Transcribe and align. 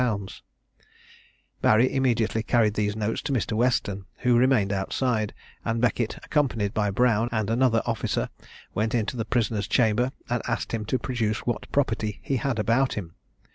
_Barry 1.61 1.93
immediately 1.93 2.41
carried 2.41 2.73
these 2.73 2.95
notes 2.95 3.21
to 3.21 3.31
Mr. 3.31 3.51
Weston, 3.53 4.05
who 4.21 4.35
remained 4.35 4.73
outside; 4.73 5.31
and 5.63 5.79
Beckett, 5.79 6.17
accompanied 6.25 6.73
by 6.73 6.89
Brown 6.89 7.29
and 7.31 7.51
another 7.51 7.83
officer, 7.85 8.29
went 8.73 8.95
into 8.95 9.15
the 9.15 9.25
prisoner's 9.25 9.67
chamber, 9.67 10.11
and 10.27 10.41
asked 10.47 10.71
him 10.71 10.85
to 10.85 10.97
produce 10.97 11.45
what 11.45 11.71
property 11.71 12.19
he 12.23 12.37
had 12.37 12.57
about 12.57 12.93
him. 12.93 13.13